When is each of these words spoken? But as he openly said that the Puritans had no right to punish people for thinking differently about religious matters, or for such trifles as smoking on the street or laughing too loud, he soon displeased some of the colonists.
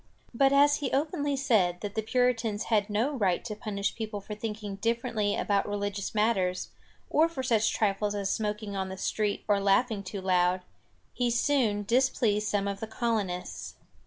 But 0.33 0.51
as 0.51 0.77
he 0.77 0.91
openly 0.91 1.35
said 1.35 1.81
that 1.81 1.93
the 1.93 2.01
Puritans 2.01 2.63
had 2.73 2.89
no 2.89 3.11
right 3.11 3.45
to 3.45 3.53
punish 3.55 3.93
people 3.93 4.19
for 4.19 4.33
thinking 4.33 4.77
differently 4.77 5.35
about 5.35 5.67
religious 5.69 6.15
matters, 6.15 6.69
or 7.07 7.29
for 7.29 7.43
such 7.43 7.71
trifles 7.71 8.15
as 8.15 8.31
smoking 8.33 8.75
on 8.75 8.89
the 8.89 8.97
street 8.97 9.43
or 9.47 9.59
laughing 9.59 10.01
too 10.01 10.19
loud, 10.21 10.61
he 11.13 11.29
soon 11.29 11.83
displeased 11.83 12.47
some 12.47 12.67
of 12.67 12.79
the 12.79 12.87
colonists. 12.87 13.75